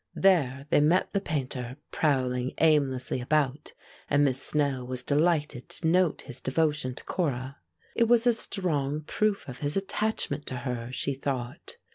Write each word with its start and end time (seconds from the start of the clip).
There 0.15 0.65
they 0.71 0.81
met 0.81 1.13
the 1.13 1.21
Painter 1.21 1.77
prowling 1.91 2.55
aimlessly 2.57 3.21
about, 3.21 3.73
and 4.09 4.25
Miss 4.25 4.41
Snell 4.41 4.83
was 4.87 5.03
delighted 5.03 5.69
to 5.69 5.87
note 5.87 6.21
his 6.23 6.41
devotion 6.41 6.95
to 6.95 7.03
Cora. 7.03 7.57
It 7.93 8.05
was 8.05 8.25
a 8.25 8.33
strong 8.33 9.01
proof 9.01 9.47
of 9.47 9.59
his 9.59 9.77
attachment 9.77 10.47
to 10.47 10.57
her, 10.65 10.91
she 10.91 11.13
thought. 11.13 11.77